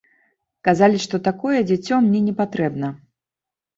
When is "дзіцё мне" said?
1.73-2.19